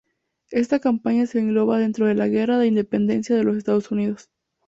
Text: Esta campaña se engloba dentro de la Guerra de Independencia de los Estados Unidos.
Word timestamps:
Esta 0.49 0.79
campaña 0.79 1.27
se 1.27 1.37
engloba 1.37 1.77
dentro 1.77 2.07
de 2.07 2.15
la 2.15 2.27
Guerra 2.27 2.57
de 2.57 2.65
Independencia 2.65 3.35
de 3.35 3.43
los 3.43 3.55
Estados 3.55 3.91
Unidos. 3.91 4.31